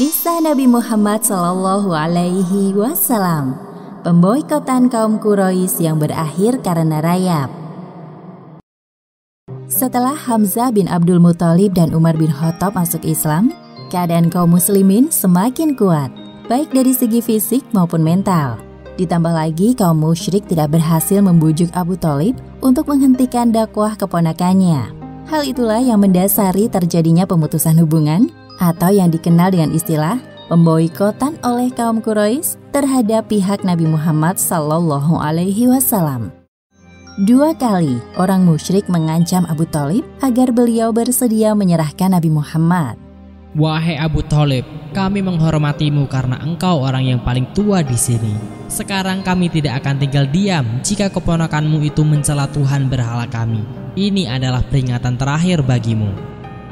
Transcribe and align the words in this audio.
Kisah 0.00 0.42
Nabi 0.42 0.66
Muhammad 0.66 1.22
Sallallahu 1.22 1.92
Alaihi 1.94 2.74
Wasallam 2.74 3.54
Pemboikotan 4.00 4.88
kaum 4.88 5.20
Quraisy 5.20 5.86
yang 5.86 6.02
berakhir 6.02 6.58
karena 6.66 6.98
rayap 6.98 7.52
Setelah 9.70 10.18
Hamzah 10.18 10.74
bin 10.74 10.90
Abdul 10.90 11.22
Muthalib 11.22 11.78
dan 11.78 11.94
Umar 11.94 12.18
bin 12.18 12.34
Khattab 12.34 12.74
masuk 12.74 13.06
Islam, 13.06 13.54
keadaan 13.86 14.32
kaum 14.34 14.50
muslimin 14.56 15.14
semakin 15.14 15.78
kuat, 15.78 16.10
baik 16.50 16.74
dari 16.74 16.90
segi 16.90 17.22
fisik 17.22 17.62
maupun 17.70 18.02
mental. 18.02 18.58
Ditambah 18.98 19.30
lagi 19.30 19.78
kaum 19.78 20.02
musyrik 20.02 20.42
tidak 20.50 20.74
berhasil 20.74 21.22
membujuk 21.22 21.70
Abu 21.76 21.94
Talib 21.94 22.34
untuk 22.60 22.88
menghentikan 22.88 23.50
dakwah 23.52 23.96
keponakannya. 23.96 24.92
Hal 25.28 25.42
itulah 25.46 25.78
yang 25.78 26.00
mendasari 26.00 26.66
terjadinya 26.70 27.26
pemutusan 27.26 27.78
hubungan 27.82 28.30
atau 28.60 28.92
yang 28.92 29.08
dikenal 29.08 29.50
dengan 29.50 29.72
istilah 29.72 30.18
pemboikotan 30.50 31.38
oleh 31.46 31.70
kaum 31.70 32.02
Quraisy 32.02 32.58
terhadap 32.74 33.30
pihak 33.30 33.62
Nabi 33.62 33.86
Muhammad 33.86 34.36
Sallallahu 34.36 35.16
Alaihi 35.16 35.70
Wasallam. 35.70 36.34
Dua 37.26 37.52
kali 37.52 38.00
orang 38.16 38.48
musyrik 38.48 38.88
mengancam 38.88 39.44
Abu 39.46 39.68
Talib 39.68 40.06
agar 40.24 40.50
beliau 40.56 40.94
bersedia 40.94 41.52
menyerahkan 41.52 42.16
Nabi 42.16 42.32
Muhammad. 42.32 43.09
Wahai 43.50 43.98
Abu 43.98 44.22
Talib, 44.22 44.62
kami 44.94 45.26
menghormatimu 45.26 46.06
karena 46.06 46.38
engkau 46.38 46.86
orang 46.86 47.02
yang 47.02 47.18
paling 47.26 47.50
tua 47.50 47.82
di 47.82 47.98
sini. 47.98 48.30
Sekarang 48.70 49.26
kami 49.26 49.50
tidak 49.50 49.82
akan 49.82 49.98
tinggal 49.98 50.30
diam 50.30 50.78
jika 50.86 51.10
keponakanmu 51.10 51.82
itu 51.82 52.06
mencela 52.06 52.46
Tuhan 52.46 52.86
berhala 52.86 53.26
kami. 53.26 53.66
Ini 53.98 54.30
adalah 54.30 54.62
peringatan 54.62 55.18
terakhir 55.18 55.66
bagimu. 55.66 56.14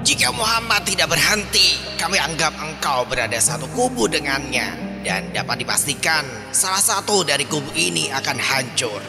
Jika 0.07 0.31
Muhammad 0.31 0.87
tidak 0.87 1.11
berhenti, 1.11 1.83
kami 1.99 2.15
anggap 2.15 2.55
engkau 2.63 3.03
berada 3.11 3.43
satu 3.43 3.67
kubu 3.75 4.07
dengannya. 4.07 4.87
Dan 5.03 5.35
dapat 5.35 5.67
dipastikan 5.67 6.23
salah 6.55 6.79
satu 6.79 7.27
dari 7.27 7.43
kubu 7.43 7.75
ini 7.75 8.07
akan 8.15 8.39
hancur. 8.39 9.03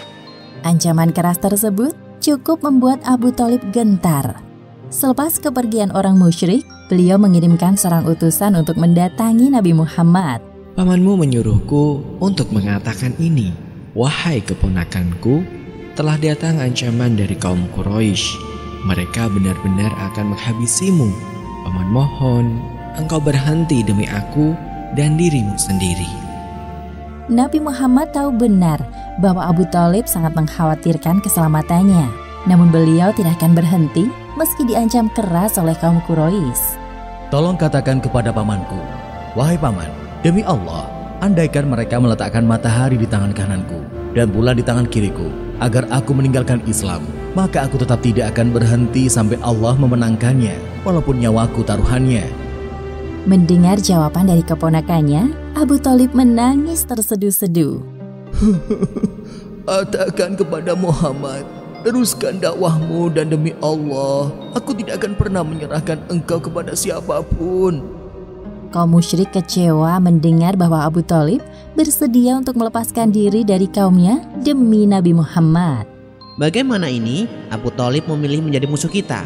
Ancaman 0.65 1.13
keras 1.13 1.37
tersebut 1.37 1.93
cukup 2.17 2.65
membuat 2.65 2.97
Abu 3.05 3.29
Talib 3.29 3.61
gentar. 3.69 4.41
Selepas 4.89 5.37
kepergian 5.37 5.93
orang 5.93 6.17
musyrik, 6.17 6.65
beliau 6.89 7.21
mengirimkan 7.21 7.77
seorang 7.77 8.09
utusan 8.09 8.57
untuk 8.57 8.75
mendatangi 8.81 9.53
Nabi 9.53 9.77
Muhammad. 9.77 10.41
Pamanmu 10.73 11.21
menyuruhku 11.21 12.17
untuk 12.17 12.49
mengatakan 12.49 13.13
ini. 13.21 13.53
Wahai 13.93 14.41
keponakanku, 14.41 15.45
telah 15.93 16.17
datang 16.17 16.57
ancaman 16.61 17.13
dari 17.13 17.37
kaum 17.37 17.69
Quraisy 17.73 18.49
mereka 18.87 19.27
benar-benar 19.27 19.91
akan 20.11 20.31
menghabisimu. 20.35 21.11
Paman 21.67 21.89
mohon, 21.91 22.45
engkau 22.95 23.19
berhenti 23.19 23.83
demi 23.83 24.07
aku 24.07 24.55
dan 24.95 25.19
dirimu 25.19 25.55
sendiri. 25.59 26.07
Nabi 27.29 27.61
Muhammad 27.61 28.09
tahu 28.15 28.33
benar 28.33 28.81
bahwa 29.21 29.51
Abu 29.51 29.67
Talib 29.69 30.07
sangat 30.07 30.33
mengkhawatirkan 30.33 31.21
keselamatannya. 31.21 32.07
Namun 32.47 32.71
beliau 32.71 33.11
tidak 33.11 33.35
akan 33.43 33.53
berhenti 33.53 34.07
meski 34.39 34.63
diancam 34.63 35.11
keras 35.11 35.59
oleh 35.59 35.75
kaum 35.77 35.99
Quraisy. 36.07 36.78
Tolong 37.29 37.61
katakan 37.61 38.01
kepada 38.01 38.33
pamanku, 38.33 38.81
wahai 39.37 39.53
paman, 39.53 39.85
demi 40.25 40.41
Allah, 40.41 40.89
andaikan 41.21 41.69
mereka 41.69 42.01
meletakkan 42.01 42.41
matahari 42.41 42.97
di 42.97 43.05
tangan 43.05 43.37
kananku 43.37 43.85
dan 44.17 44.33
bulan 44.33 44.57
di 44.57 44.65
tangan 44.65 44.89
kiriku, 44.89 45.29
agar 45.61 45.85
aku 45.93 46.17
meninggalkan 46.17 46.57
Islam, 46.65 47.05
maka 47.37 47.69
aku 47.69 47.77
tetap 47.77 48.01
tidak 48.01 48.33
akan 48.33 48.49
berhenti 48.49 49.05
sampai 49.05 49.37
Allah 49.45 49.77
memenangkannya, 49.77 50.57
walaupun 50.81 51.21
nyawaku 51.21 51.61
taruhannya. 51.61 52.25
Mendengar 53.29 53.77
jawaban 53.77 54.25
dari 54.25 54.41
keponakannya, 54.41 55.53
Abu 55.53 55.77
Talib 55.77 56.17
menangis 56.17 56.81
terseduh-seduh. 56.89 57.77
Katakan 59.69 60.33
kepada 60.33 60.73
Muhammad, 60.73 61.45
teruskan 61.81 62.37
dakwahmu 62.41 63.11
dan 63.13 63.31
demi 63.31 63.55
Allah, 63.63 64.31
aku 64.55 64.75
tidak 64.75 65.03
akan 65.03 65.13
pernah 65.15 65.43
menyerahkan 65.43 65.99
engkau 66.11 66.39
kepada 66.39 66.75
siapa 66.75 67.23
pun. 67.23 67.81
Kaum 68.69 68.93
musyrik 68.93 69.33
kecewa 69.33 69.97
mendengar 69.97 70.53
bahwa 70.53 70.85
Abu 70.85 71.01
Talib 71.01 71.41
bersedia 71.73 72.37
untuk 72.37 72.53
melepaskan 72.53 73.09
diri 73.09 73.41
dari 73.41 73.65
kaumnya 73.65 74.21
demi 74.45 74.85
Nabi 74.85 75.17
Muhammad. 75.17 75.89
Bagaimana 76.37 76.85
ini 76.87 77.25
Abu 77.49 77.73
Talib 77.73 78.05
memilih 78.05 78.45
menjadi 78.45 78.69
musuh 78.69 78.91
kita? 78.91 79.25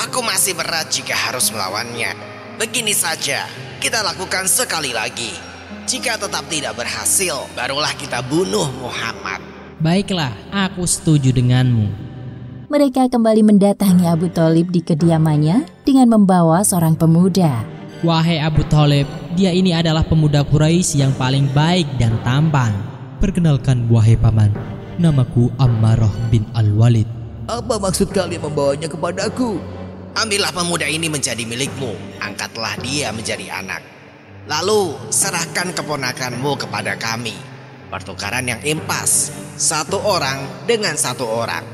Aku 0.00 0.24
masih 0.24 0.56
berat 0.56 0.88
jika 0.88 1.12
harus 1.12 1.52
melawannya. 1.52 2.16
Begini 2.56 2.96
saja, 2.96 3.44
kita 3.84 4.00
lakukan 4.00 4.48
sekali 4.48 4.96
lagi. 4.96 5.30
Jika 5.84 6.16
tetap 6.16 6.48
tidak 6.48 6.78
berhasil, 6.78 7.44
barulah 7.52 7.92
kita 7.98 8.24
bunuh 8.24 8.66
Muhammad. 8.80 9.49
Baiklah, 9.80 10.36
aku 10.52 10.84
setuju 10.84 11.32
denganmu. 11.32 11.88
Mereka 12.68 13.08
kembali 13.08 13.40
mendatangi 13.40 14.04
Abu 14.04 14.28
Talib 14.28 14.68
di 14.68 14.84
kediamannya 14.84 15.64
dengan 15.88 16.20
membawa 16.20 16.60
seorang 16.60 17.00
pemuda. 17.00 17.64
Wahai 18.04 18.44
Abu 18.44 18.60
Talib, 18.68 19.08
dia 19.32 19.56
ini 19.56 19.72
adalah 19.72 20.04
pemuda 20.04 20.44
Quraisy 20.44 21.00
yang 21.00 21.16
paling 21.16 21.48
baik 21.56 21.88
dan 21.96 22.12
tampan. 22.20 22.76
Perkenalkan 23.24 23.88
wahai 23.88 24.20
paman, 24.20 24.52
namaku 25.00 25.48
Ammarah 25.56 26.12
bin 26.28 26.44
Al-Walid. 26.52 27.08
Apa 27.48 27.80
maksud 27.80 28.12
kalian 28.12 28.52
membawanya 28.52 28.84
kepadaku? 28.84 29.56
Ambillah 30.12 30.52
pemuda 30.52 30.84
ini 30.84 31.08
menjadi 31.08 31.40
milikmu, 31.48 32.20
angkatlah 32.20 32.76
dia 32.84 33.16
menjadi 33.16 33.64
anak. 33.64 33.80
Lalu 34.44 34.92
serahkan 35.08 35.72
keponakanmu 35.72 36.52
kepada 36.68 37.00
kami. 37.00 37.49
Pertukaran 37.90 38.46
yang 38.46 38.62
impas, 38.62 39.34
satu 39.58 39.98
orang 39.98 40.62
dengan 40.62 40.94
satu 40.94 41.26
orang. 41.26 41.66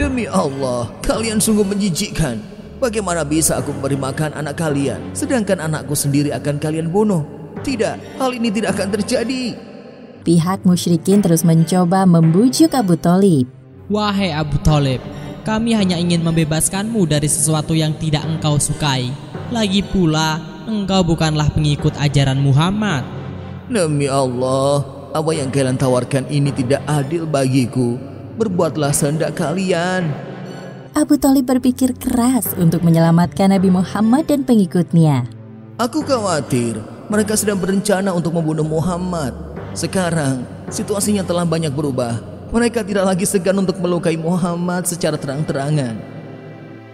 Demi 0.00 0.24
Allah, 0.24 0.88
kalian 1.04 1.36
sungguh 1.36 1.68
menjijikkan. 1.68 2.40
Bagaimana 2.80 3.28
bisa 3.28 3.60
aku 3.60 3.76
memberi 3.76 4.00
makan 4.00 4.32
anak 4.40 4.56
kalian, 4.56 5.12
sedangkan 5.12 5.60
anakku 5.60 5.92
sendiri 5.92 6.32
akan 6.32 6.56
kalian 6.56 6.88
bunuh? 6.88 7.28
Tidak, 7.60 8.16
hal 8.16 8.30
ini 8.32 8.48
tidak 8.48 8.72
akan 8.72 8.88
terjadi. 8.88 9.52
Pihak 10.24 10.64
musyrikin 10.64 11.20
terus 11.20 11.44
mencoba 11.44 12.08
membujuk 12.08 12.72
Abu 12.72 12.96
Talib. 12.96 13.44
Wahai 13.92 14.32
Abu 14.32 14.56
Talib, 14.64 15.04
kami 15.44 15.76
hanya 15.76 16.00
ingin 16.00 16.24
membebaskanmu 16.24 17.04
dari 17.04 17.28
sesuatu 17.28 17.76
yang 17.76 17.92
tidak 18.00 18.24
engkau 18.24 18.56
sukai. 18.56 19.12
Lagi 19.52 19.84
pula, 19.84 20.40
engkau 20.64 21.04
bukanlah 21.04 21.52
pengikut 21.52 22.00
ajaran 22.00 22.40
Muhammad. 22.40 23.04
Demi 23.68 24.08
Allah, 24.08 24.99
apa 25.10 25.30
yang 25.34 25.50
kalian 25.50 25.74
tawarkan 25.74 26.26
ini 26.30 26.54
tidak 26.54 26.82
adil 26.86 27.26
bagiku. 27.26 27.98
Berbuatlah 28.38 28.94
sehendak 28.94 29.34
kalian. 29.36 30.06
Abu 30.94 31.18
Talib 31.18 31.46
berpikir 31.46 31.94
keras 31.94 32.50
untuk 32.58 32.82
menyelamatkan 32.82 33.54
Nabi 33.54 33.70
Muhammad 33.70 34.26
dan 34.26 34.42
pengikutnya. 34.42 35.26
Aku 35.78 36.02
khawatir 36.02 36.78
mereka 37.06 37.34
sedang 37.38 37.58
berencana 37.58 38.10
untuk 38.14 38.34
membunuh 38.34 38.66
Muhammad. 38.66 39.34
Sekarang 39.74 40.42
situasinya 40.66 41.22
telah 41.22 41.46
banyak 41.46 41.70
berubah. 41.70 42.18
Mereka 42.50 42.82
tidak 42.82 43.06
lagi 43.06 43.26
segan 43.26 43.62
untuk 43.62 43.78
melukai 43.78 44.18
Muhammad 44.18 44.86
secara 44.86 45.14
terang-terangan. 45.14 45.94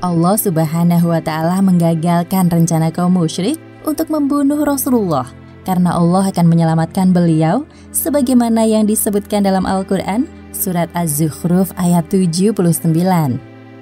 Allah 0.04 0.36
Subhanahu 0.36 1.08
wa 1.08 1.20
taala 1.24 1.64
menggagalkan 1.64 2.52
rencana 2.52 2.92
kaum 2.92 3.16
musyrik 3.16 3.56
untuk 3.88 4.12
membunuh 4.12 4.60
Rasulullah 4.60 5.45
karena 5.66 5.98
Allah 5.98 6.30
akan 6.30 6.46
menyelamatkan 6.46 7.10
beliau 7.10 7.66
sebagaimana 7.90 8.62
yang 8.62 8.86
disebutkan 8.86 9.42
dalam 9.42 9.66
Al-Qur'an 9.66 10.30
surat 10.54 10.86
Az-Zukhruf 10.94 11.74
ayat 11.74 12.06
79. 12.06 12.54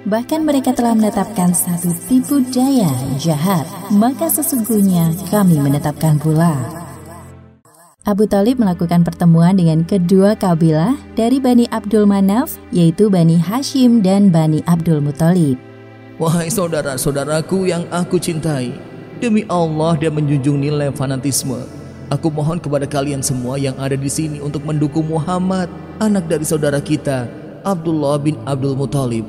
Bahkan 0.05 0.41
mereka 0.45 0.73
telah 0.73 0.97
menetapkan 0.97 1.53
satu 1.53 1.93
tipu 2.09 2.41
daya 2.53 2.89
jahat, 3.21 3.65
maka 3.93 4.29
sesungguhnya 4.29 5.13
kami 5.29 5.57
menetapkan 5.61 6.17
pula. 6.17 6.53
Abu 8.05 8.29
Talib 8.29 8.61
melakukan 8.61 9.01
pertemuan 9.01 9.57
dengan 9.57 9.81
kedua 9.81 10.37
kabilah 10.37 10.93
dari 11.17 11.41
Bani 11.41 11.65
Abdul 11.73 12.05
Manaf, 12.05 12.53
yaitu 12.69 13.09
Bani 13.09 13.33
Hashim 13.33 14.05
dan 14.05 14.29
Bani 14.29 14.61
Abdul 14.69 15.01
Muthalib. 15.01 15.57
Wahai 16.21 16.53
saudara-saudaraku 16.53 17.65
yang 17.65 17.89
aku 17.89 18.21
cintai, 18.21 18.77
demi 19.25 19.41
Allah 19.49 19.97
dan 19.97 20.13
menjunjung 20.13 20.61
nilai 20.61 20.93
fanatisme, 20.93 21.57
aku 22.13 22.29
mohon 22.29 22.61
kepada 22.61 22.85
kalian 22.85 23.25
semua 23.25 23.57
yang 23.57 23.73
ada 23.81 23.97
di 23.97 24.07
sini 24.07 24.37
untuk 24.37 24.61
mendukung 24.61 25.09
Muhammad, 25.09 25.65
anak 25.97 26.29
dari 26.29 26.45
saudara 26.45 26.77
kita, 26.77 27.25
Abdullah 27.65 28.21
bin 28.21 28.37
Abdul 28.45 28.77
Muthalib 28.77 29.25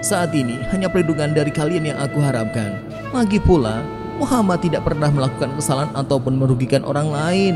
saat 0.00 0.32
ini 0.32 0.56
hanya 0.72 0.88
perlindungan 0.88 1.36
dari 1.36 1.52
kalian 1.52 1.92
yang 1.92 1.98
aku 2.00 2.18
harapkan. 2.24 2.80
Lagi 3.12 3.36
pula, 3.36 3.84
Muhammad 4.16 4.64
tidak 4.64 4.84
pernah 4.84 5.12
melakukan 5.12 5.52
kesalahan 5.56 5.92
ataupun 5.92 6.40
merugikan 6.40 6.84
orang 6.84 7.12
lain. 7.12 7.54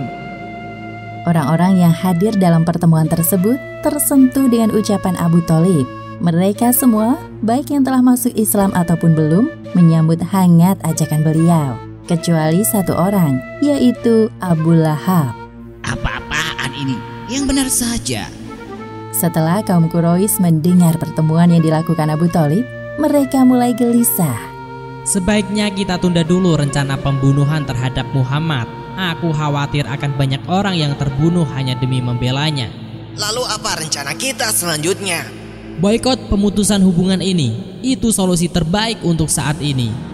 Orang-orang 1.24 1.80
yang 1.80 1.92
hadir 1.92 2.36
dalam 2.36 2.68
pertemuan 2.68 3.08
tersebut 3.08 3.56
tersentuh 3.80 4.44
dengan 4.44 4.76
ucapan 4.76 5.16
Abu 5.16 5.40
Talib. 5.48 5.88
Mereka 6.20 6.76
semua 6.76 7.16
baik 7.40 7.72
yang 7.72 7.80
telah 7.80 8.04
masuk 8.04 8.32
Islam 8.36 8.76
ataupun 8.76 9.16
belum, 9.16 9.48
menyambut 9.72 10.20
hangat 10.20 10.76
ajakan 10.84 11.24
beliau. 11.24 11.83
Kecuali 12.04 12.60
satu 12.60 12.92
orang, 12.92 13.40
yaitu 13.64 14.28
Abu 14.36 14.76
Lahab. 14.76 15.32
Apa-apaan 15.88 16.76
ini? 16.76 17.00
Yang 17.32 17.44
benar 17.48 17.68
saja. 17.72 18.28
Setelah 19.08 19.64
kaum 19.64 19.88
Quraisy 19.88 20.36
mendengar 20.44 21.00
pertemuan 21.00 21.48
yang 21.48 21.64
dilakukan 21.64 22.12
Abu 22.12 22.28
Talib, 22.28 22.68
mereka 23.00 23.40
mulai 23.48 23.72
gelisah. 23.72 24.36
Sebaiknya 25.08 25.72
kita 25.72 25.96
tunda 25.96 26.20
dulu 26.20 26.60
rencana 26.60 27.00
pembunuhan 27.00 27.64
terhadap 27.64 28.04
Muhammad. 28.12 28.68
Aku 29.00 29.32
khawatir 29.32 29.88
akan 29.88 30.12
banyak 30.20 30.44
orang 30.44 30.76
yang 30.76 30.92
terbunuh 31.00 31.48
hanya 31.56 31.72
demi 31.72 32.04
membelanya. 32.04 32.68
Lalu 33.16 33.48
apa 33.48 33.80
rencana 33.80 34.12
kita 34.12 34.52
selanjutnya? 34.52 35.24
Boykot 35.80 36.28
pemutusan 36.28 36.84
hubungan 36.84 37.24
ini, 37.24 37.80
itu 37.80 38.12
solusi 38.12 38.52
terbaik 38.52 39.00
untuk 39.00 39.32
saat 39.32 39.56
ini. 39.64 40.13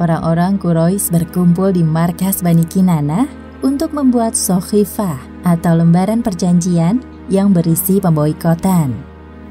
Orang-orang 0.00 0.56
Quraisy 0.56 1.12
berkumpul 1.12 1.76
di 1.76 1.84
markas 1.84 2.40
Bani 2.40 2.64
Kinana 2.64 3.28
untuk 3.60 3.92
membuat 3.92 4.32
sohifah 4.32 5.20
atau 5.44 5.76
lembaran 5.76 6.24
perjanjian 6.24 7.04
yang 7.28 7.52
berisi 7.52 8.00
pemboikotan. 8.00 8.96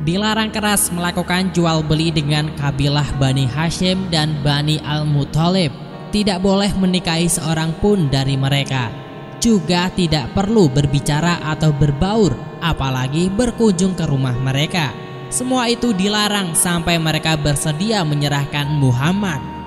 Dilarang 0.01 0.50
keras 0.50 0.90
melakukan 0.90 1.54
jual 1.54 1.86
beli 1.86 2.10
dengan 2.10 2.50
kabilah 2.57 3.06
Bani 3.22 3.46
Hashim 3.46 4.10
dan 4.10 4.42
Bani 4.42 4.81
Al-Muthalib. 4.81 5.69
Tidak 6.10 6.42
boleh 6.42 6.74
menikahi 6.74 7.30
seorang 7.30 7.69
pun 7.78 8.10
dari 8.10 8.34
mereka. 8.34 8.90
Juga 9.38 9.94
tidak 9.94 10.34
perlu 10.34 10.66
berbicara 10.66 11.46
atau 11.46 11.69
berbaur, 11.69 12.34
apalagi 12.66 13.30
berkunjung 13.30 13.94
ke 13.94 14.10
rumah 14.10 14.34
mereka. 14.34 14.90
Semua 15.30 15.69
itu 15.69 15.94
dilarang 15.94 16.57
sampai 16.57 16.98
mereka 16.98 17.38
bersedia 17.38 18.01
menyerahkan 18.01 18.66
Muhammad. 18.66 19.58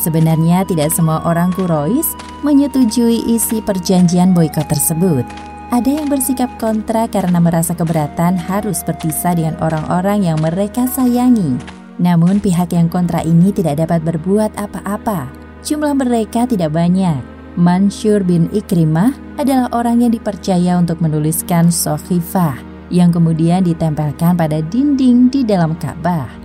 Sebenarnya 0.00 0.64
tidak 0.64 0.96
semua 0.96 1.20
orang 1.28 1.52
Quraisy 1.52 2.16
menyetujui 2.40 3.28
isi 3.28 3.60
perjanjian 3.60 4.32
boikot 4.32 4.64
tersebut. 4.64 5.28
Ada 5.70 6.00
yang 6.02 6.08
bersikap 6.08 6.48
kontra 6.56 7.04
karena 7.06 7.36
merasa 7.36 7.76
keberatan 7.76 8.40
harus 8.40 8.80
berpisah 8.80 9.36
dengan 9.36 9.60
orang-orang 9.60 10.24
yang 10.26 10.40
mereka 10.40 10.88
sayangi. 10.88 11.60
Namun 12.00 12.40
pihak 12.40 12.72
yang 12.72 12.88
kontra 12.88 13.20
ini 13.20 13.52
tidak 13.52 13.84
dapat 13.84 14.00
berbuat 14.02 14.56
apa-apa. 14.56 15.28
Jumlah 15.60 15.92
mereka 15.92 16.48
tidak 16.48 16.72
banyak. 16.72 17.20
Mansur 17.60 18.24
bin 18.24 18.48
Ikrimah 18.56 19.12
adalah 19.36 19.68
orang 19.76 20.00
yang 20.00 20.16
dipercaya 20.16 20.80
untuk 20.80 21.04
menuliskan 21.04 21.68
Sohifah 21.68 22.56
yang 22.88 23.12
kemudian 23.12 23.62
ditempelkan 23.62 24.34
pada 24.34 24.64
dinding 24.64 25.28
di 25.28 25.44
dalam 25.44 25.76
Ka'bah. 25.76 26.39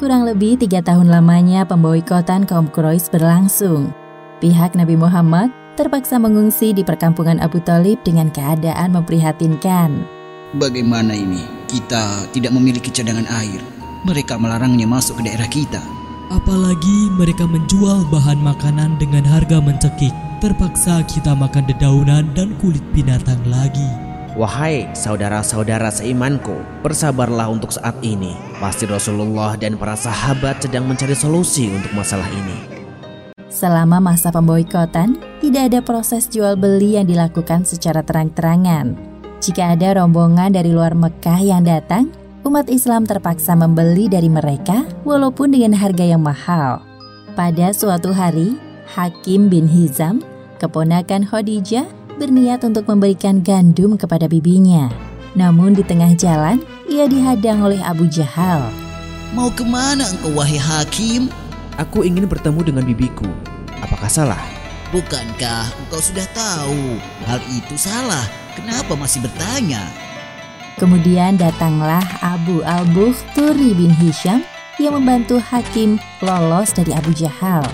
Kurang 0.00 0.24
lebih 0.24 0.56
tiga 0.56 0.80
tahun 0.80 1.12
lamanya 1.12 1.68
pemboikotan 1.68 2.48
kaum 2.48 2.68
Quraisy 2.72 3.12
berlangsung. 3.12 3.92
Pihak 4.40 4.72
Nabi 4.72 4.96
Muhammad 4.96 5.52
terpaksa 5.76 6.16
mengungsi 6.16 6.72
di 6.72 6.80
perkampungan 6.80 7.40
Abu 7.40 7.60
Talib 7.60 8.00
dengan 8.00 8.32
keadaan 8.32 8.96
memprihatinkan. 8.96 10.04
Bagaimana 10.56 11.16
ini? 11.16 11.44
Kita 11.68 12.28
tidak 12.32 12.52
memiliki 12.52 12.92
cadangan 12.92 13.24
air. 13.40 13.60
Mereka 14.04 14.36
melarangnya 14.36 14.84
masuk 14.84 15.20
ke 15.20 15.32
daerah 15.32 15.48
kita. 15.48 15.80
Apalagi 16.32 17.12
mereka 17.16 17.44
menjual 17.44 18.08
bahan 18.08 18.40
makanan 18.40 18.96
dengan 18.96 19.24
harga 19.24 19.60
mencekik. 19.60 20.12
Terpaksa 20.40 21.04
kita 21.06 21.36
makan 21.36 21.68
dedaunan 21.68 22.26
dan 22.34 22.56
kulit 22.58 22.82
binatang 22.96 23.40
lagi. 23.46 24.11
Wahai 24.32 24.88
saudara-saudara 24.96 25.92
seimanku, 25.92 26.56
bersabarlah 26.80 27.52
untuk 27.52 27.68
saat 27.68 27.92
ini. 28.00 28.32
Pasti 28.56 28.88
Rasulullah 28.88 29.60
dan 29.60 29.76
para 29.76 29.92
sahabat 29.92 30.64
sedang 30.64 30.88
mencari 30.88 31.12
solusi 31.12 31.68
untuk 31.68 31.92
masalah 31.92 32.24
ini. 32.32 32.80
Selama 33.52 34.00
masa 34.00 34.32
pemboikotan, 34.32 35.20
tidak 35.44 35.68
ada 35.68 35.80
proses 35.84 36.32
jual 36.32 36.56
beli 36.56 36.96
yang 36.96 37.04
dilakukan 37.04 37.68
secara 37.68 38.00
terang-terangan. 38.00 38.96
Jika 39.44 39.76
ada 39.76 40.00
rombongan 40.00 40.56
dari 40.56 40.72
luar 40.72 40.96
Mekah 40.96 41.40
yang 41.44 41.68
datang, 41.68 42.08
umat 42.48 42.72
Islam 42.72 43.04
terpaksa 43.04 43.52
membeli 43.52 44.08
dari 44.08 44.32
mereka 44.32 44.88
walaupun 45.04 45.52
dengan 45.52 45.76
harga 45.76 46.08
yang 46.08 46.24
mahal. 46.24 46.80
Pada 47.36 47.76
suatu 47.76 48.16
hari, 48.16 48.56
Hakim 48.96 49.52
bin 49.52 49.68
Hizam, 49.68 50.24
keponakan 50.56 51.28
Khadijah, 51.28 51.84
berniat 52.16 52.64
untuk 52.66 52.88
memberikan 52.88 53.40
gandum 53.40 53.96
kepada 53.96 54.28
bibinya. 54.28 54.88
Namun 55.32 55.72
di 55.72 55.80
tengah 55.80 56.12
jalan, 56.12 56.60
ia 56.88 57.08
dihadang 57.08 57.64
oleh 57.64 57.80
Abu 57.80 58.04
Jahal. 58.08 58.68
Mau 59.32 59.48
ke 59.48 59.64
mana 59.64 60.04
engkau 60.04 60.32
wahai 60.36 60.60
hakim? 60.60 61.32
Aku 61.80 62.04
ingin 62.04 62.28
bertemu 62.28 62.60
dengan 62.68 62.84
bibiku. 62.84 63.24
Apakah 63.80 64.12
salah? 64.12 64.44
Bukankah 64.92 65.72
engkau 65.72 66.00
sudah 66.04 66.28
tahu 66.36 67.00
hal 67.24 67.40
itu 67.48 67.74
salah? 67.80 68.28
Kenapa 68.52 68.92
masih 68.92 69.24
bertanya? 69.24 69.88
Kemudian 70.76 71.40
datanglah 71.40 72.04
Abu 72.20 72.60
al-Bukhturi 72.60 73.72
bin 73.72 73.88
Hisham 73.88 74.44
yang 74.76 75.00
membantu 75.00 75.40
Hakim 75.40 75.96
lolos 76.20 76.76
dari 76.76 76.92
Abu 76.92 77.16
Jahal. 77.16 77.64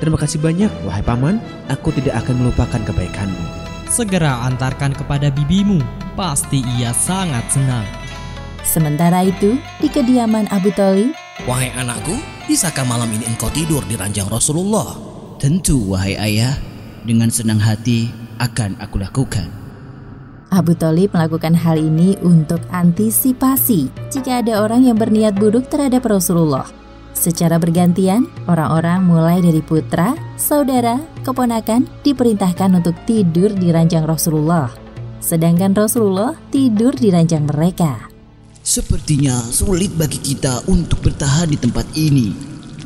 Terima 0.00 0.16
kasih 0.16 0.40
banyak, 0.40 0.72
wahai 0.84 1.04
paman. 1.04 1.40
Aku 1.68 1.92
tidak 1.92 2.24
akan 2.24 2.44
melupakan 2.44 2.80
kebaikanmu. 2.80 3.59
Segera 3.90 4.46
antarkan 4.46 4.94
kepada 4.94 5.34
bibimu, 5.34 5.82
pasti 6.14 6.62
ia 6.78 6.94
sangat 6.94 7.42
senang. 7.50 7.82
Sementara 8.62 9.26
itu, 9.26 9.58
di 9.82 9.90
kediaman 9.90 10.46
Abu 10.54 10.70
Talib, 10.78 11.10
Wahai 11.42 11.74
anakku, 11.74 12.14
bisakah 12.46 12.86
malam 12.86 13.10
ini 13.10 13.26
engkau 13.26 13.50
tidur 13.50 13.82
di 13.90 13.98
ranjang 13.98 14.30
Rasulullah? 14.30 14.94
Tentu 15.42 15.90
wahai 15.90 16.14
ayah, 16.22 16.54
dengan 17.02 17.34
senang 17.34 17.58
hati 17.58 18.14
akan 18.38 18.78
aku 18.78 19.02
lakukan. 19.02 19.50
Abu 20.54 20.78
Talib 20.78 21.10
melakukan 21.10 21.58
hal 21.58 21.74
ini 21.74 22.14
untuk 22.22 22.62
antisipasi 22.70 23.90
jika 24.06 24.38
ada 24.38 24.62
orang 24.62 24.86
yang 24.86 24.94
berniat 24.94 25.34
buruk 25.34 25.66
terhadap 25.66 26.06
Rasulullah. 26.06 26.70
Secara 27.10 27.58
bergantian, 27.58 28.30
orang-orang 28.46 29.02
mulai 29.02 29.42
dari 29.42 29.58
putra, 29.58 30.14
saudara, 30.38 31.02
keponakan 31.22 31.88
diperintahkan 32.02 32.70
untuk 32.80 32.96
tidur 33.04 33.52
di 33.52 33.70
ranjang 33.70 34.04
Rasulullah. 34.04 34.72
Sedangkan 35.20 35.76
Rasulullah 35.76 36.36
tidur 36.48 36.96
di 36.96 37.12
ranjang 37.12 37.44
mereka. 37.44 38.08
Sepertinya 38.60 39.40
sulit 39.40 39.92
bagi 39.96 40.20
kita 40.20 40.64
untuk 40.68 41.00
bertahan 41.04 41.48
di 41.48 41.58
tempat 41.60 41.84
ini. 41.96 42.32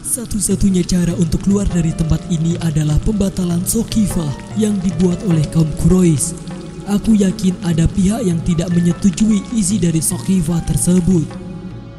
Satu-satunya 0.05 0.87
cara 0.87 1.11
untuk 1.19 1.43
keluar 1.43 1.67
dari 1.67 1.91
tempat 1.91 2.23
ini 2.31 2.55
adalah 2.63 2.95
pembatalan 3.03 3.67
Sokifah 3.67 4.55
yang 4.55 4.79
dibuat 4.79 5.19
oleh 5.27 5.43
kaum 5.51 5.67
Quraisy. 5.83 6.39
Aku 6.87 7.19
yakin 7.19 7.59
ada 7.67 7.91
pihak 7.91 8.23
yang 8.23 8.39
tidak 8.47 8.71
menyetujui 8.71 9.43
isi 9.57 9.83
dari 9.83 9.99
Sokifah 9.99 10.63
tersebut. 10.69 11.44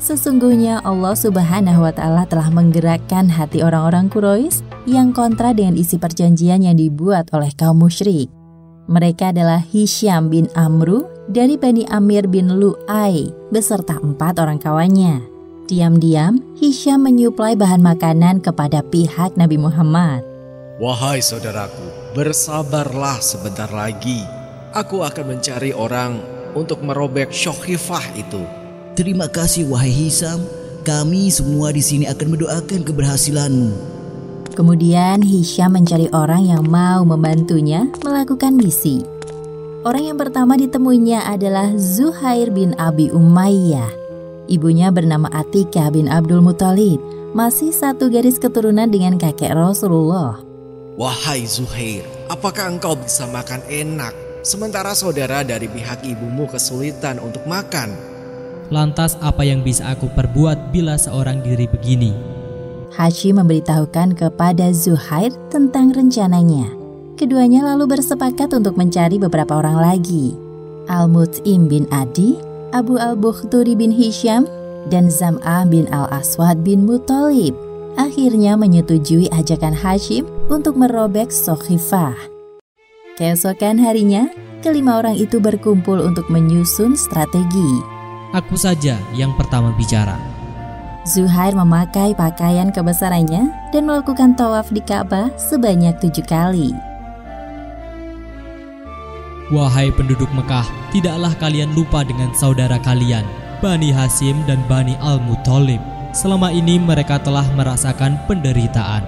Sesungguhnya 0.06 0.86
Allah 0.86 1.18
Subhanahu 1.18 1.82
wa 1.82 1.90
taala 1.90 2.30
telah 2.30 2.54
menggerakkan 2.54 3.26
hati 3.26 3.66
orang-orang 3.66 4.06
Quraisy 4.06 4.62
yang 4.86 5.10
kontra 5.10 5.50
dengan 5.50 5.74
isi 5.74 5.98
perjanjian 5.98 6.62
yang 6.62 6.78
dibuat 6.78 7.34
oleh 7.34 7.50
kaum 7.58 7.82
musyrik. 7.82 8.30
Mereka 8.86 9.34
adalah 9.34 9.58
Hisham 9.58 10.30
bin 10.30 10.46
Amru 10.54 11.10
dari 11.26 11.58
Bani 11.58 11.90
Amir 11.90 12.30
bin 12.30 12.54
Lu'ai 12.54 13.34
beserta 13.50 13.98
empat 13.98 14.38
orang 14.38 14.62
kawannya. 14.62 15.26
Diam-diam, 15.66 16.38
Hisham 16.54 17.02
menyuplai 17.02 17.58
bahan 17.58 17.82
makanan 17.82 18.46
kepada 18.46 18.86
pihak 18.86 19.34
Nabi 19.34 19.58
Muhammad. 19.58 20.22
Wahai 20.78 21.18
saudaraku, 21.18 22.14
bersabarlah 22.14 23.18
sebentar 23.26 23.74
lagi. 23.74 24.22
Aku 24.70 25.02
akan 25.02 25.34
mencari 25.34 25.74
orang 25.74 26.22
untuk 26.54 26.86
merobek 26.86 27.34
syokifah 27.34 28.06
itu. 28.14 28.65
Terima 28.96 29.28
kasih 29.28 29.68
wahai 29.68 29.92
Hisam. 29.92 30.40
Kami 30.88 31.28
semua 31.28 31.76
di 31.76 31.84
sini 31.84 32.08
akan 32.08 32.32
mendoakan 32.32 32.80
keberhasilanmu. 32.88 33.72
Kemudian 34.56 35.20
Hisham 35.20 35.76
mencari 35.76 36.08
orang 36.16 36.48
yang 36.48 36.64
mau 36.64 37.04
membantunya 37.04 37.92
melakukan 38.00 38.56
misi. 38.56 39.04
Orang 39.84 40.08
yang 40.08 40.16
pertama 40.16 40.56
ditemuinya 40.56 41.28
adalah 41.28 41.76
Zuhair 41.76 42.56
bin 42.56 42.72
Abi 42.80 43.12
Umayyah. 43.12 43.92
Ibunya 44.48 44.96
bernama 44.96 45.28
Atika 45.28 45.92
bin 45.92 46.08
Abdul 46.08 46.40
Muthalib, 46.40 47.04
masih 47.36 47.76
satu 47.76 48.08
garis 48.08 48.40
keturunan 48.40 48.88
dengan 48.88 49.20
kakek 49.20 49.52
Rasulullah. 49.52 50.40
Wahai 50.96 51.44
Zuhair, 51.44 52.08
apakah 52.32 52.72
engkau 52.72 52.96
bisa 52.96 53.28
makan 53.28 53.60
enak 53.68 54.16
sementara 54.40 54.96
saudara 54.96 55.44
dari 55.44 55.68
pihak 55.68 56.08
ibumu 56.08 56.48
kesulitan 56.48 57.20
untuk 57.20 57.44
makan? 57.44 58.15
Lantas 58.74 59.14
apa 59.22 59.46
yang 59.46 59.62
bisa 59.62 59.86
aku 59.94 60.10
perbuat 60.10 60.74
bila 60.74 60.98
seorang 60.98 61.46
diri 61.46 61.70
begini? 61.70 62.14
Hashim 62.96 63.38
memberitahukan 63.38 64.18
kepada 64.18 64.72
Zuhair 64.74 65.30
tentang 65.54 65.92
rencananya. 65.92 66.72
Keduanya 67.20 67.64
lalu 67.74 67.96
bersepakat 67.96 68.56
untuk 68.56 68.80
mencari 68.80 69.22
beberapa 69.22 69.60
orang 69.60 69.78
lagi. 69.78 70.34
Al-Mut'im 70.90 71.68
bin 71.70 71.86
Adi, 71.92 72.40
Abu 72.74 72.98
Al-Bukhturi 72.98 73.78
bin 73.78 73.92
Hisham, 73.94 74.48
dan 74.90 75.10
Zam'ah 75.10 75.66
bin 75.66 75.90
Al-Aswad 75.90 76.62
bin 76.62 76.86
Muthalib 76.86 77.58
akhirnya 77.96 78.60
menyetujui 78.60 79.32
ajakan 79.32 79.74
Hashim 79.74 80.28
untuk 80.52 80.76
merobek 80.76 81.32
Sokhifah. 81.32 82.16
Keesokan 83.16 83.80
harinya, 83.80 84.28
kelima 84.60 85.00
orang 85.00 85.16
itu 85.16 85.40
berkumpul 85.40 86.04
untuk 86.04 86.28
menyusun 86.28 87.00
strategi. 87.00 87.95
Aku 88.36 88.60
saja 88.60 89.00
yang 89.16 89.32
pertama 89.40 89.72
bicara. 89.72 90.20
Zuhair 91.08 91.56
memakai 91.56 92.12
pakaian 92.12 92.68
kebesarannya 92.68 93.48
dan 93.72 93.88
melakukan 93.88 94.36
tawaf 94.36 94.68
di 94.76 94.84
Ka'bah 94.84 95.32
sebanyak 95.40 95.96
tujuh 96.04 96.28
kali. 96.28 96.76
Wahai 99.56 99.88
penduduk 99.94 100.28
Mekah, 100.36 100.68
tidaklah 100.92 101.32
kalian 101.40 101.72
lupa 101.78 102.04
dengan 102.04 102.34
saudara 102.36 102.76
kalian, 102.82 103.24
Bani 103.64 103.96
Hasim 103.96 104.44
dan 104.44 104.60
Bani 104.68 105.00
Al-Muthalib. 105.00 105.80
Selama 106.12 106.52
ini 106.52 106.76
mereka 106.76 107.22
telah 107.24 107.48
merasakan 107.56 108.20
penderitaan. 108.28 109.06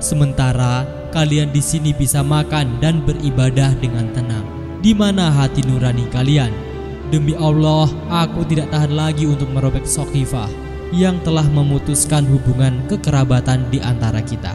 Sementara 0.00 0.88
kalian 1.12 1.52
di 1.52 1.60
sini 1.60 1.92
bisa 1.92 2.24
makan 2.24 2.80
dan 2.80 3.04
beribadah 3.04 3.76
dengan 3.76 4.08
tenang. 4.16 4.46
Di 4.80 4.96
mana 4.96 5.28
hati 5.28 5.66
nurani 5.68 6.08
kalian? 6.08 6.69
Demi 7.10 7.34
Allah, 7.34 7.90
aku 8.06 8.46
tidak 8.46 8.70
tahan 8.70 8.94
lagi 8.94 9.26
untuk 9.26 9.50
merobek 9.50 9.82
Sokifah 9.82 10.46
yang 10.94 11.18
telah 11.26 11.42
memutuskan 11.42 12.22
hubungan 12.22 12.86
kekerabatan 12.86 13.66
di 13.66 13.82
antara 13.82 14.22
kita. 14.22 14.54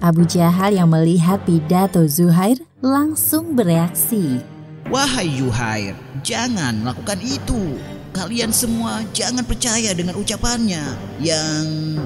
Abu 0.00 0.24
Jahal 0.24 0.72
yang 0.72 0.88
melihat 0.88 1.44
pidato 1.44 2.00
Zuhair 2.08 2.64
langsung 2.80 3.52
bereaksi. 3.52 4.40
Wahai 4.88 5.36
Yuhair, 5.36 5.92
jangan 6.24 6.80
melakukan 6.80 7.20
itu. 7.20 7.76
Kalian 8.16 8.56
semua 8.56 9.04
jangan 9.12 9.44
percaya 9.44 9.92
dengan 9.92 10.16
ucapannya 10.16 10.96
yang 11.20 12.00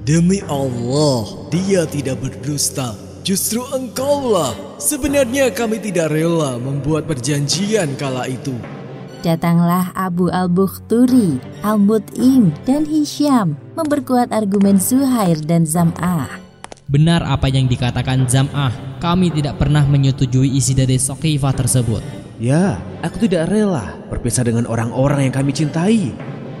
Demi 0.00 0.40
Allah, 0.48 1.28
dia 1.52 1.84
tidak 1.84 2.24
berdusta. 2.24 3.11
Justru 3.22 3.62
engkaulah. 3.70 4.50
Sebenarnya 4.82 5.54
kami 5.54 5.78
tidak 5.78 6.10
rela 6.10 6.58
membuat 6.58 7.06
perjanjian 7.06 7.94
kala 7.94 8.26
itu. 8.26 8.50
Datanglah 9.22 9.94
Abu 9.94 10.26
Al-Bukhturi, 10.26 11.38
Al-Mut'im, 11.62 12.50
dan 12.66 12.82
Hisham 12.82 13.54
memperkuat 13.78 14.34
argumen 14.34 14.82
Zuhair 14.82 15.38
dan 15.38 15.62
Zam'ah. 15.62 16.42
Benar 16.90 17.22
apa 17.22 17.46
yang 17.46 17.70
dikatakan 17.70 18.26
Zam'ah, 18.26 18.98
kami 18.98 19.30
tidak 19.30 19.54
pernah 19.62 19.86
menyetujui 19.86 20.58
isi 20.58 20.74
dari 20.74 20.98
Sokifah 20.98 21.54
tersebut. 21.54 22.02
Ya, 22.42 22.82
aku 23.06 23.22
tidak 23.22 23.54
rela 23.54 23.94
berpisah 24.10 24.42
dengan 24.42 24.66
orang-orang 24.66 25.30
yang 25.30 25.34
kami 25.38 25.54
cintai. 25.54 26.10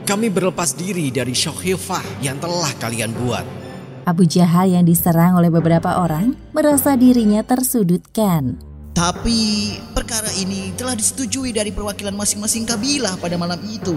Kami 0.06 0.30
berlepas 0.30 0.78
diri 0.78 1.10
dari 1.10 1.34
Syokhifah 1.34 2.22
yang 2.22 2.38
telah 2.38 2.70
kalian 2.78 3.10
buat. 3.18 3.61
Abu 4.02 4.26
Jahal 4.26 4.74
yang 4.74 4.82
diserang 4.82 5.38
oleh 5.38 5.46
beberapa 5.46 6.02
orang 6.02 6.34
merasa 6.50 6.98
dirinya 6.98 7.46
tersudutkan. 7.46 8.58
Tapi 8.92 9.78
perkara 9.94 10.28
ini 10.36 10.74
telah 10.74 10.98
disetujui 10.98 11.54
dari 11.54 11.70
perwakilan 11.70 12.12
masing-masing 12.12 12.66
kabilah 12.66 13.16
pada 13.22 13.38
malam 13.38 13.62
itu. 13.64 13.94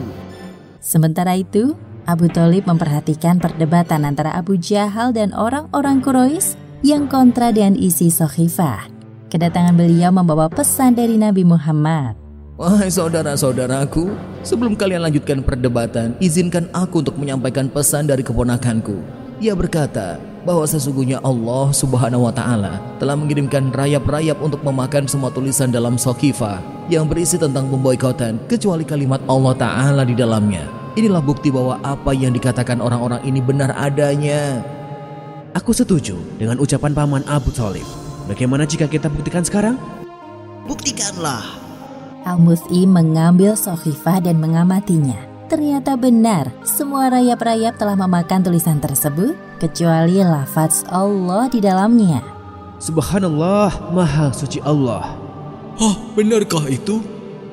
Sementara 0.79 1.33
itu, 1.35 1.73
Abu 2.05 2.29
Talib 2.29 2.69
memperhatikan 2.69 3.41
perdebatan 3.41 4.05
antara 4.05 4.31
Abu 4.37 4.61
Jahal 4.61 5.09
dan 5.09 5.33
orang-orang 5.33 5.99
Quraisy 6.05 6.53
yang 6.85 7.09
kontra 7.09 7.49
dengan 7.49 7.73
isi 7.73 8.13
Sohifah. 8.13 8.87
Kedatangan 9.33 9.73
beliau 9.73 10.13
membawa 10.13 10.47
pesan 10.47 10.95
dari 10.95 11.17
Nabi 11.17 11.41
Muhammad. 11.41 12.13
Wahai 12.55 12.87
saudara-saudaraku, 12.87 14.15
sebelum 14.45 14.79
kalian 14.79 15.03
lanjutkan 15.03 15.43
perdebatan, 15.43 16.15
izinkan 16.23 16.71
aku 16.71 17.03
untuk 17.03 17.19
menyampaikan 17.19 17.67
pesan 17.67 18.07
dari 18.07 18.23
keponakanku. 18.23 19.24
Ia 19.35 19.51
berkata 19.51 20.15
bahwa 20.47 20.63
sesungguhnya 20.63 21.19
Allah 21.19 21.67
Subhanahu 21.75 22.23
wa 22.23 22.31
taala 22.31 22.79
telah 23.03 23.19
mengirimkan 23.19 23.67
rayap-rayap 23.75 24.39
untuk 24.39 24.63
memakan 24.63 25.11
semua 25.11 25.27
tulisan 25.27 25.67
dalam 25.67 25.99
Sokifa 25.99 26.63
yang 26.87 27.03
berisi 27.03 27.35
tentang 27.35 27.67
pemboikotan 27.67 28.39
kecuali 28.47 28.87
kalimat 28.87 29.19
Allah 29.27 29.51
taala 29.59 30.07
di 30.07 30.15
dalamnya. 30.15 30.63
Inilah 30.95 31.19
bukti 31.19 31.51
bahwa 31.51 31.75
apa 31.83 32.15
yang 32.15 32.31
dikatakan 32.31 32.79
orang-orang 32.79 33.19
ini 33.27 33.43
benar 33.43 33.75
adanya. 33.75 34.63
Aku 35.51 35.75
setuju 35.75 36.15
dengan 36.39 36.55
ucapan 36.55 36.95
paman 36.95 37.27
Abu 37.27 37.51
Thalib. 37.51 37.83
Bagaimana 38.31 38.63
jika 38.63 38.87
kita 38.87 39.11
buktikan 39.11 39.43
sekarang? 39.43 39.75
Buktikanlah. 40.63 41.43
Al-Mus'im 42.23 42.87
mengambil 42.87 43.59
Sokhifah 43.59 44.23
dan 44.23 44.39
mengamatinya. 44.39 45.34
Ternyata 45.45 45.93
benar, 45.93 46.49
semua 46.65 47.05
rayap-rayap 47.13 47.77
telah 47.77 47.93
memakan 47.93 48.41
tulisan 48.41 48.81
tersebut, 48.81 49.37
kecuali 49.61 50.17
lafaz 50.25 50.81
Allah 50.89 51.45
di 51.53 51.61
dalamnya. 51.61 52.25
Subhanallah, 52.81 53.93
Maha 53.93 54.33
Suci 54.33 54.57
Allah. 54.65 55.13
Hah, 55.77 55.95
benarkah 56.17 56.65
itu? 56.65 56.97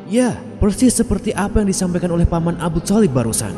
Ya, 0.09 0.41
persis 0.57 0.97
seperti 0.97 1.37
apa 1.37 1.61
yang 1.61 1.69
disampaikan 1.69 2.17
oleh 2.17 2.25
paman 2.25 2.57
Abu 2.65 2.81
Talib 2.81 3.13
barusan. 3.13 3.53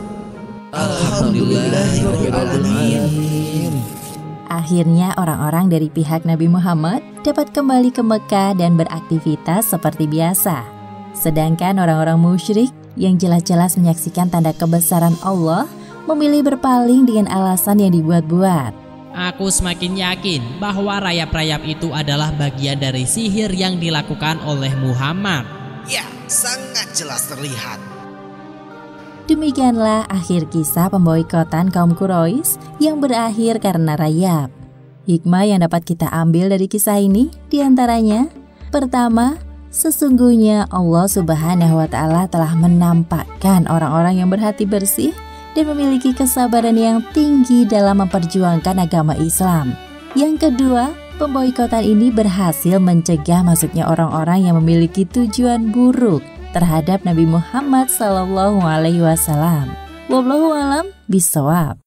Akhirnya 4.50 5.14
orang-orang 5.14 5.70
dari 5.70 5.86
pihak 5.94 6.26
Nabi 6.26 6.50
Muhammad 6.50 7.06
dapat 7.22 7.54
kembali 7.54 7.94
ke 7.94 8.02
Mekah 8.02 8.58
dan 8.58 8.74
beraktivitas 8.74 9.70
seperti 9.70 10.10
biasa. 10.10 10.66
Sedangkan 11.14 11.78
orang-orang 11.78 12.18
musyrik 12.18 12.74
yang 12.94 13.18
jelas-jelas 13.18 13.78
menyaksikan 13.78 14.30
tanda 14.30 14.54
kebesaran 14.54 15.14
Allah 15.22 15.66
memilih 16.04 16.44
berpaling 16.54 17.08
dengan 17.08 17.26
alasan 17.30 17.80
yang 17.80 17.92
dibuat-buat. 17.94 18.72
Aku 19.14 19.46
semakin 19.46 19.94
yakin 19.94 20.42
bahwa 20.58 20.98
rayap-rayap 20.98 21.62
itu 21.62 21.94
adalah 21.94 22.34
bagian 22.34 22.82
dari 22.82 23.06
sihir 23.06 23.54
yang 23.54 23.78
dilakukan 23.78 24.42
oleh 24.42 24.74
Muhammad. 24.82 25.46
Ya, 25.86 26.02
sangat 26.26 26.90
jelas 26.98 27.30
terlihat. 27.30 27.78
Demikianlah 29.30 30.04
akhir 30.10 30.50
kisah 30.50 30.90
pemboikotan 30.90 31.70
kaum 31.70 31.94
Quraisy 31.94 32.60
yang 32.82 33.00
berakhir 33.00 33.62
karena 33.62 33.96
rayap. 33.96 34.52
Hikmah 35.08 35.44
yang 35.48 35.60
dapat 35.64 35.86
kita 35.86 36.10
ambil 36.10 36.50
dari 36.52 36.68
kisah 36.68 36.98
ini 37.00 37.30
di 37.48 37.62
antaranya, 37.62 38.28
pertama, 38.68 39.38
Sesungguhnya 39.74 40.70
Allah 40.70 41.10
Subhanahu 41.10 41.82
wa 41.82 41.88
Ta'ala 41.90 42.30
telah 42.30 42.54
menampakkan 42.54 43.66
orang-orang 43.66 44.22
yang 44.22 44.30
berhati 44.30 44.70
bersih 44.70 45.10
dan 45.58 45.66
memiliki 45.66 46.14
kesabaran 46.14 46.78
yang 46.78 47.02
tinggi 47.10 47.66
dalam 47.66 47.98
memperjuangkan 48.06 48.78
agama 48.78 49.18
Islam. 49.18 49.74
Yang 50.14 50.46
kedua, 50.46 50.94
pemboikotan 51.18 51.82
ini 51.82 52.14
berhasil 52.14 52.78
mencegah 52.78 53.42
masuknya 53.42 53.90
orang-orang 53.90 54.46
yang 54.46 54.54
memiliki 54.62 55.02
tujuan 55.10 55.74
buruk 55.74 56.22
terhadap 56.54 57.02
Nabi 57.02 57.26
Muhammad 57.26 57.90
SAW. 57.90 58.46
Wallahu 60.06 60.54
alam 60.54 60.86
bisawab. 61.10 61.83